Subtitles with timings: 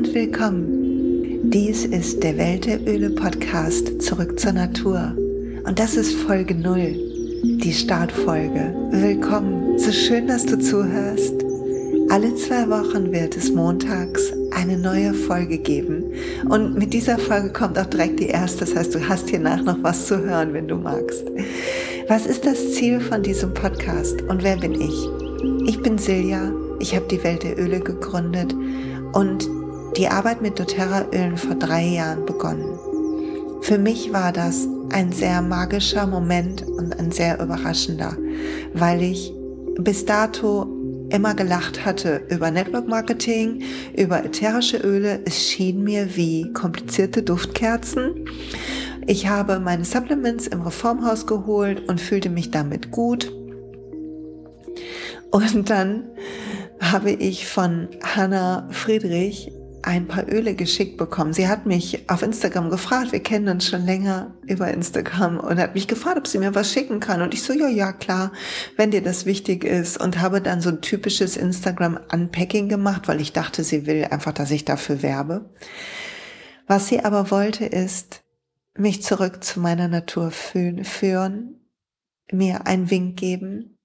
[0.00, 1.50] Und willkommen.
[1.50, 5.14] Dies ist der Welt der Öle Podcast Zurück zur Natur.
[5.66, 6.94] Und das ist Folge 0,
[7.58, 8.74] die Startfolge.
[8.92, 11.44] Willkommen, so schön, dass du zuhörst.
[12.08, 16.04] Alle zwei Wochen wird es montags eine neue Folge geben.
[16.48, 18.60] Und mit dieser Folge kommt auch direkt die erste.
[18.60, 21.26] Das heißt, du hast hiernach noch was zu hören, wenn du magst.
[22.08, 25.10] Was ist das Ziel von diesem Podcast und wer bin ich?
[25.66, 26.50] Ich bin Silja.
[26.78, 28.54] Ich habe die Welt der Öle gegründet
[29.12, 29.59] und
[29.96, 32.78] die Arbeit mit doTERRA-Ölen vor drei Jahren begonnen.
[33.62, 38.16] Für mich war das ein sehr magischer Moment und ein sehr überraschender,
[38.74, 39.32] weil ich
[39.78, 40.66] bis dato
[41.10, 43.62] immer gelacht hatte über Network Marketing,
[43.96, 45.20] über ätherische Öle.
[45.24, 48.26] Es schien mir wie komplizierte Duftkerzen.
[49.06, 53.32] Ich habe meine Supplements im Reformhaus geholt und fühlte mich damit gut.
[55.30, 56.04] Und dann
[56.80, 61.32] habe ich von Hannah Friedrich ein paar Öle geschickt bekommen.
[61.32, 65.74] Sie hat mich auf Instagram gefragt, wir kennen uns schon länger über Instagram und hat
[65.74, 67.22] mich gefragt, ob sie mir was schicken kann.
[67.22, 68.32] Und ich so, ja, ja, klar,
[68.76, 70.00] wenn dir das wichtig ist.
[70.00, 74.50] Und habe dann so ein typisches Instagram-Unpacking gemacht, weil ich dachte, sie will einfach, dass
[74.50, 75.50] ich dafür werbe.
[76.66, 78.22] Was sie aber wollte, ist
[78.76, 81.60] mich zurück zu meiner Natur führen,
[82.30, 83.79] mir einen Wink geben,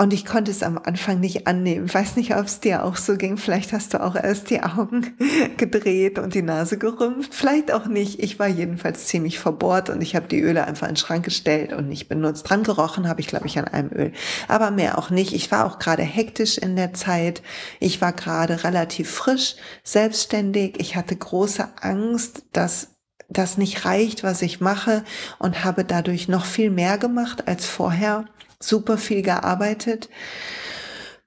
[0.00, 1.92] und ich konnte es am Anfang nicht annehmen.
[1.92, 3.36] Weiß nicht, ob es dir auch so ging.
[3.36, 5.14] Vielleicht hast du auch erst die Augen
[5.58, 7.34] gedreht und die Nase gerümpft.
[7.34, 8.22] Vielleicht auch nicht.
[8.22, 11.74] Ich war jedenfalls ziemlich verbohrt und ich habe die Öle einfach in den Schrank gestellt
[11.74, 12.48] und nicht benutzt.
[12.48, 14.12] Dran gerochen habe ich, glaube ich, an einem Öl.
[14.48, 15.34] Aber mehr auch nicht.
[15.34, 17.42] Ich war auch gerade hektisch in der Zeit.
[17.78, 20.80] Ich war gerade relativ frisch, selbstständig.
[20.80, 22.94] Ich hatte große Angst, dass
[23.28, 25.04] das nicht reicht, was ich mache
[25.38, 28.24] und habe dadurch noch viel mehr gemacht als vorher
[28.60, 30.08] super viel gearbeitet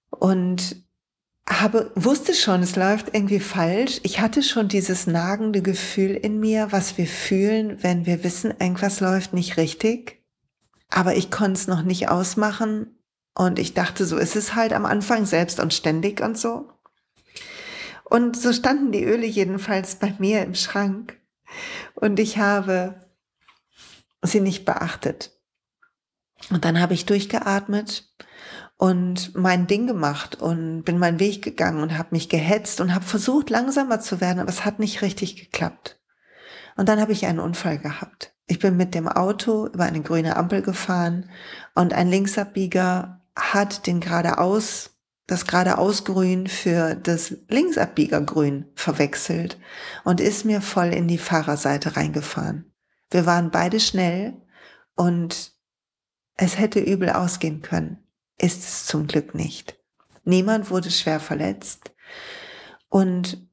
[0.10, 0.84] und
[1.50, 4.00] habe, wusste schon, es läuft irgendwie falsch.
[4.04, 9.02] Ich hatte schon dieses nagende Gefühl in mir, was wir fühlen, wenn wir wissen, irgendwas
[9.02, 10.24] läuft nicht richtig.
[10.90, 12.98] Aber ich konnte es noch nicht ausmachen.
[13.36, 16.70] Und ich dachte, so ist es halt am Anfang selbst und ständig und so.
[18.04, 21.20] Und so standen die Öle jedenfalls bei mir im Schrank.
[21.96, 23.08] Und ich habe
[24.22, 25.33] sie nicht beachtet.
[26.50, 28.12] Und dann habe ich durchgeatmet
[28.78, 33.06] und mein Ding gemacht und bin meinen Weg gegangen und habe mich gehetzt und habe
[33.06, 36.00] versucht, langsamer zu werden, aber es hat nicht richtig geklappt.
[36.76, 38.34] Und dann habe ich einen Unfall gehabt.
[38.46, 41.30] Ich bin mit dem Auto über eine grüne Ampel gefahren
[41.76, 49.58] und ein Linksabbieger hat den geradeaus, das geradeausgrün für das Linksabbiegergrün verwechselt
[50.04, 52.74] und ist mir voll in die Fahrerseite reingefahren.
[53.10, 54.42] Wir waren beide schnell
[54.96, 55.53] und
[56.36, 57.98] es hätte übel ausgehen können,
[58.38, 59.78] ist es zum Glück nicht.
[60.24, 61.92] Niemand wurde schwer verletzt
[62.90, 63.48] und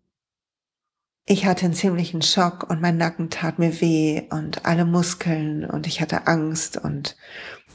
[1.26, 5.86] ich hatte einen ziemlichen Schock und mein Nacken tat mir weh und alle Muskeln und
[5.86, 7.16] ich hatte Angst und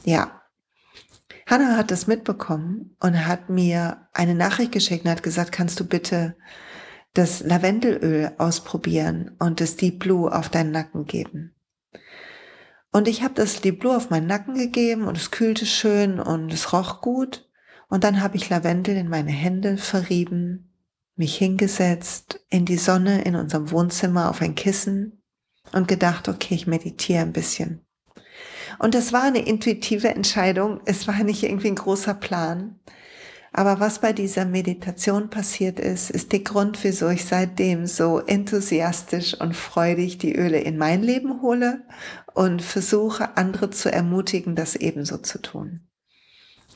[0.04, 0.42] ja.
[1.48, 5.86] Hannah hat das mitbekommen und hat mir eine Nachricht geschickt und hat gesagt, kannst du
[5.86, 6.36] bitte
[7.14, 11.55] das Lavendelöl ausprobieren und das Deep Blue auf deinen Nacken geben.
[12.96, 16.72] Und ich habe das Deep auf meinen Nacken gegeben und es kühlte schön und es
[16.72, 17.46] roch gut.
[17.88, 20.72] Und dann habe ich Lavendel in meine Hände verrieben,
[21.14, 25.20] mich hingesetzt in die Sonne in unserem Wohnzimmer auf ein Kissen
[25.74, 27.84] und gedacht, okay, ich meditiere ein bisschen.
[28.78, 30.80] Und das war eine intuitive Entscheidung.
[30.86, 32.80] Es war nicht irgendwie ein großer Plan.
[33.56, 39.32] Aber was bei dieser Meditation passiert ist, ist der Grund, wieso ich seitdem so enthusiastisch
[39.32, 41.82] und freudig die Öle in mein Leben hole
[42.34, 45.88] und versuche, andere zu ermutigen, das ebenso zu tun.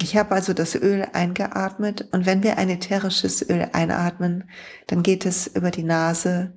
[0.01, 4.49] Ich habe also das Öl eingeatmet und wenn wir ein ätherisches Öl einatmen,
[4.87, 6.55] dann geht es über die Nase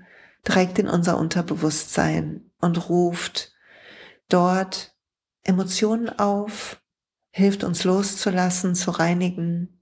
[0.47, 3.51] direkt in unser Unterbewusstsein und ruft
[4.30, 4.95] dort
[5.44, 6.81] Emotionen auf,
[7.30, 9.81] hilft uns loszulassen, zu reinigen,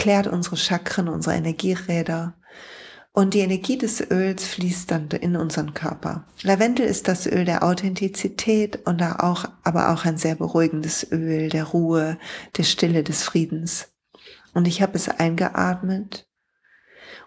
[0.00, 2.32] klärt unsere Chakren, unsere Energieräder
[3.12, 6.24] und die Energie des Öls fließt dann in unseren Körper.
[6.42, 11.64] Lavendel ist das Öl der Authentizität und auch, aber auch ein sehr beruhigendes Öl der
[11.64, 12.16] Ruhe,
[12.56, 13.88] der Stille, des Friedens.
[14.54, 16.26] Und ich habe es eingeatmet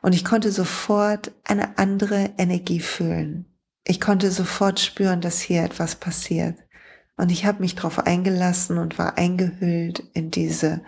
[0.01, 3.45] und ich konnte sofort eine andere Energie fühlen.
[3.85, 6.57] Ich konnte sofort spüren, dass hier etwas passiert.
[7.17, 10.81] Und ich habe mich darauf eingelassen und war eingehüllt in diese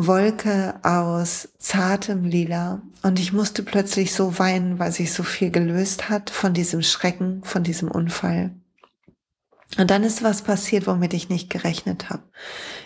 [0.00, 6.08] Wolke aus zartem Lila und ich musste plötzlich so weinen, weil sich so viel gelöst
[6.08, 8.52] hat von diesem Schrecken, von diesem Unfall.
[9.76, 12.22] Und dann ist was passiert, womit ich nicht gerechnet habe.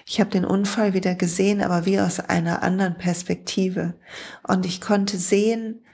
[0.07, 3.93] Ich habe den Unfall wieder gesehen, aber wie aus einer anderen Perspektive.
[4.49, 5.85] Und ich konnte sehen,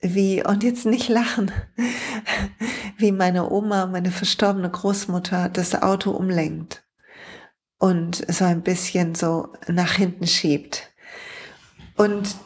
[0.00, 1.50] wie, und jetzt nicht lachen,
[2.98, 6.84] wie meine Oma, meine verstorbene Großmutter das Auto umlenkt
[7.80, 10.90] und so ein bisschen so nach hinten schiebt.
[11.96, 12.36] Und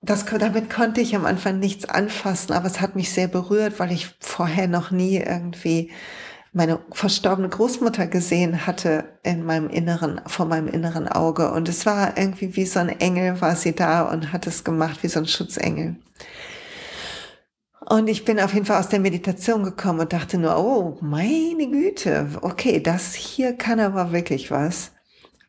[0.00, 3.92] das, damit konnte ich am Anfang nichts anfassen, aber es hat mich sehr berührt, weil
[3.92, 5.90] ich vorher noch nie irgendwie
[6.52, 11.50] meine verstorbene Großmutter gesehen hatte in meinem inneren, vor meinem inneren Auge.
[11.50, 15.02] Und es war irgendwie wie so ein Engel war sie da und hat es gemacht
[15.02, 15.96] wie so ein Schutzengel.
[17.88, 21.70] Und ich bin auf jeden Fall aus der Meditation gekommen und dachte nur, oh, meine
[21.70, 24.90] Güte, okay, das hier kann aber wirklich was.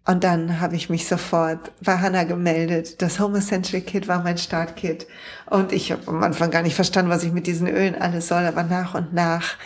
[0.06, 3.02] Und dann habe ich mich sofort bei Hannah gemeldet.
[3.02, 5.08] Das Home Essential Kit war mein Startkit.
[5.50, 8.46] Und ich habe am Anfang gar nicht verstanden, was ich mit diesen Ölen alles soll,
[8.46, 9.58] aber nach und nach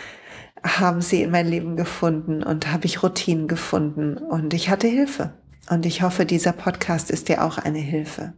[0.63, 5.33] haben sie in mein Leben gefunden und habe ich Routinen gefunden und ich hatte Hilfe.
[5.69, 8.33] Und ich hoffe, dieser Podcast ist dir auch eine Hilfe.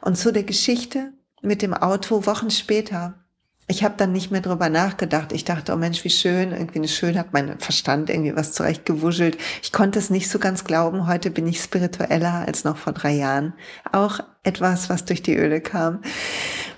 [0.00, 1.12] Und zu der Geschichte
[1.42, 3.21] mit dem Auto Wochen später.
[3.68, 5.32] Ich habe dann nicht mehr drüber nachgedacht.
[5.32, 9.38] Ich dachte, oh Mensch, wie schön, irgendwie eine schön hat mein Verstand irgendwie was zurechtgewuschelt.
[9.62, 11.06] Ich konnte es nicht so ganz glauben.
[11.06, 13.54] Heute bin ich spiritueller als noch vor drei Jahren.
[13.92, 16.02] Auch etwas, was durch die Öle kam.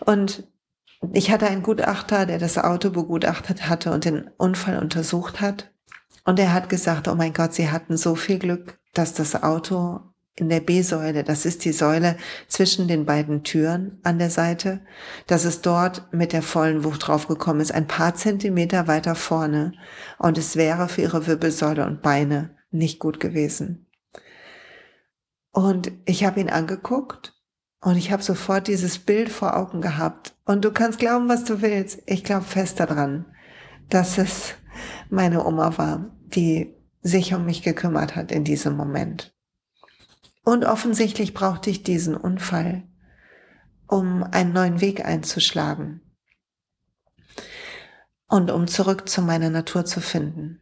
[0.05, 0.47] Und
[1.13, 5.71] ich hatte einen Gutachter, der das Auto begutachtet hatte und den Unfall untersucht hat.
[6.25, 10.01] Und er hat gesagt, oh mein Gott, sie hatten so viel Glück, dass das Auto
[10.37, 12.17] in der B-Säule, das ist die Säule
[12.49, 14.81] zwischen den beiden Türen an der Seite,
[15.27, 19.75] dass es dort mit der vollen Wucht draufgekommen ist, ein paar Zentimeter weiter vorne.
[20.19, 23.87] Und es wäre für ihre Wirbelsäule und Beine nicht gut gewesen.
[25.53, 27.33] Und ich habe ihn angeguckt
[27.81, 30.35] und ich habe sofort dieses Bild vor Augen gehabt.
[30.45, 32.03] Und du kannst glauben, was du willst.
[32.07, 33.27] Ich glaube fest daran,
[33.89, 34.55] dass es
[35.11, 39.34] meine Oma war, die sich um mich gekümmert hat in diesem Moment.
[40.45, 42.85] Und offensichtlich brauchte ich diesen Unfall,
[43.89, 46.03] um einen neuen Weg einzuschlagen
[48.29, 50.61] und um zurück zu meiner Natur zu finden.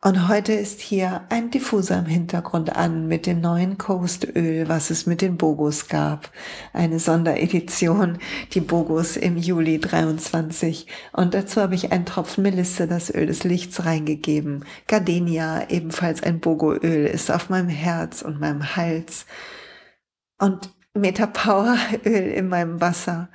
[0.00, 5.06] Und heute ist hier ein Diffuser im Hintergrund an mit dem neuen Coastöl, was es
[5.06, 6.30] mit den Bogos gab.
[6.72, 8.18] Eine Sonderedition,
[8.52, 10.86] die Bogos im Juli 23.
[11.12, 14.64] Und dazu habe ich einen Tropfen Melisse, das Öl des Lichts, reingegeben.
[14.86, 19.26] Gardenia, ebenfalls ein Bogoöl, ist auf meinem Herz und meinem Hals.
[20.38, 23.30] Und Metapower Öl in meinem Wasser.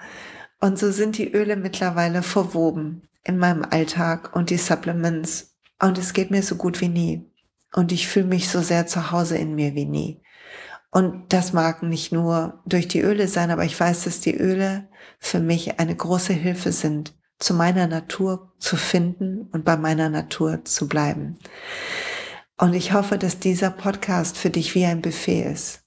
[0.61, 6.13] Und so sind die Öle mittlerweile verwoben in meinem Alltag und die Supplements und es
[6.13, 7.29] geht mir so gut wie nie.
[7.73, 10.21] Und ich fühle mich so sehr zu Hause in mir wie nie.
[10.91, 14.87] Und das mag nicht nur durch die Öle sein, aber ich weiß, dass die Öle
[15.19, 20.63] für mich eine große Hilfe sind, zu meiner Natur zu finden und bei meiner Natur
[20.65, 21.39] zu bleiben.
[22.57, 25.81] Und ich hoffe, dass dieser Podcast für dich wie ein Buffet ist.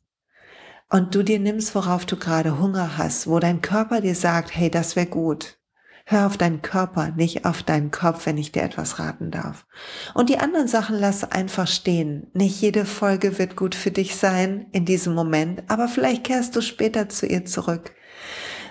[0.91, 4.71] Und du dir nimmst, worauf du gerade Hunger hast, wo dein Körper dir sagt, hey,
[4.71, 5.59] das wäre gut.
[6.09, 9.67] Hör auf deinen Körper, nicht auf deinen Kopf, wenn ich dir etwas raten darf.
[10.15, 12.31] Und die anderen Sachen lass einfach stehen.
[12.33, 16.61] Nicht jede Folge wird gut für dich sein in diesem Moment, aber vielleicht kehrst du
[16.61, 17.93] später zu ihr zurück.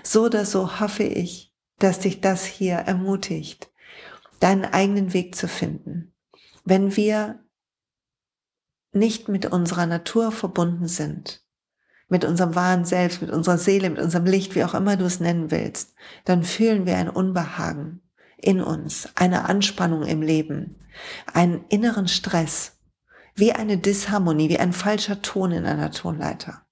[0.02, 3.70] So oder so hoffe ich, dass dich das hier ermutigt,
[4.40, 6.14] deinen eigenen Weg zu finden.
[6.64, 7.44] Wenn wir
[8.92, 11.45] nicht mit unserer Natur verbunden sind,
[12.08, 15.20] mit unserem wahren Selbst, mit unserer Seele, mit unserem Licht, wie auch immer du es
[15.20, 15.94] nennen willst,
[16.24, 18.00] dann fühlen wir ein Unbehagen
[18.36, 20.76] in uns, eine Anspannung im Leben,
[21.32, 22.72] einen inneren Stress,
[23.34, 26.62] wie eine Disharmonie, wie ein falscher Ton in einer Tonleiter.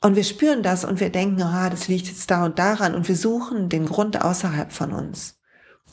[0.00, 3.08] Und wir spüren das und wir denken, ah, das liegt jetzt da und daran und
[3.08, 5.40] wir suchen den Grund außerhalb von uns.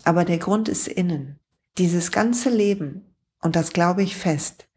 [0.03, 1.39] Aber der Grund ist innen.
[1.77, 4.67] Dieses ganze Leben, und das glaube ich fest,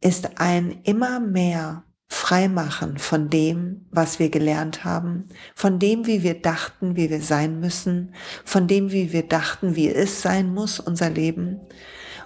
[0.00, 6.40] ist ein immer mehr freimachen von dem, was wir gelernt haben, von dem, wie wir
[6.40, 11.10] dachten, wie wir sein müssen, von dem, wie wir dachten, wie es sein muss, unser
[11.10, 11.60] Leben.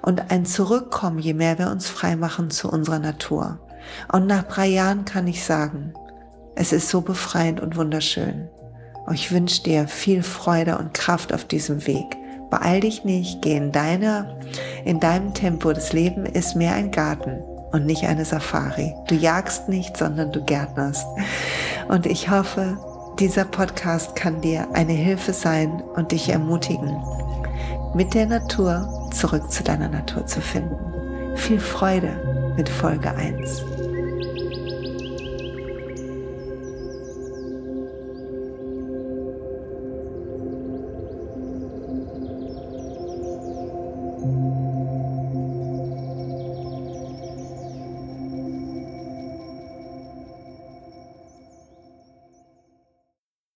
[0.02, 3.60] Und ein Zurückkommen, je mehr wir uns freimachen zu unserer Natur.
[4.12, 5.92] Und nach drei Jahren kann ich sagen,
[6.54, 8.48] es ist so befreiend und wunderschön.
[9.06, 12.16] Und ich wünsche dir viel Freude und Kraft auf diesem Weg.
[12.50, 14.38] Beeil dich nicht, geh in deiner,
[14.84, 15.72] in deinem Tempo.
[15.72, 18.94] Das Leben ist mehr ein Garten und nicht eine Safari.
[19.08, 21.06] Du jagst nicht, sondern du gärtnerst.
[21.88, 22.78] Und ich hoffe,
[23.18, 26.96] dieser Podcast kann dir eine Hilfe sein und dich ermutigen,
[27.94, 30.76] mit der Natur zurück zu deiner Natur zu finden.
[31.36, 33.77] Viel Freude mit Folge 1.